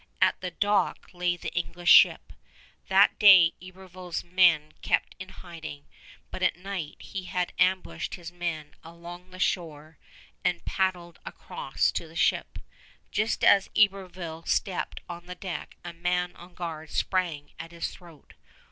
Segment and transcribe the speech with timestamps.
[0.19, 2.33] At the dock lay the English ship.
[2.87, 5.85] That day Iberville's men kept in hiding,
[6.31, 9.99] but at night he had ambushed his men along shore
[10.43, 12.57] and paddled across to the ship.
[13.11, 18.33] Just as Iberville stepped on the deck a man on guard sprang at his throat.